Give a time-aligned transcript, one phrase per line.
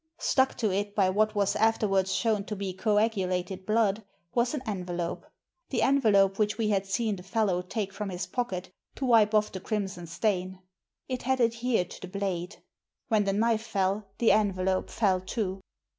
[0.17, 5.27] Stuck to it by what was afterwards shown to be coagulated blood was an envelope—
[5.69, 9.51] the envelope which we had seen the fellow take from his pocket to wipe off
[9.51, 10.57] the crimson stain.
[11.07, 12.63] It had adhered to the blade.
[13.09, 15.61] When the knife fell the envelope fell too.